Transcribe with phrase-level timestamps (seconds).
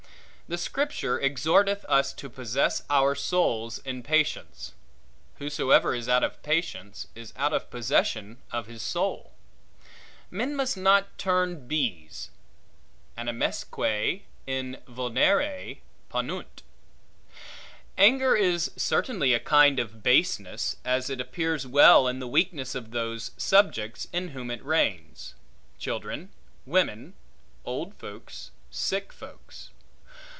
[0.47, 4.73] The Scripture exhorteth us to possess our souls in patience.
[5.35, 9.31] Whosoever is out of patience, is out of possession of his soul.
[10.29, 12.31] Men must not turn bees;...
[13.17, 15.77] animasque in vulnere
[16.11, 16.63] ponunt.
[17.97, 22.91] Anger is certainly a kind of baseness; as it appears well in the weakness of
[22.91, 25.33] those subjects in whom it reigns;
[25.79, 26.29] children,
[26.65, 27.13] women,
[27.63, 29.69] old folks, sick folks.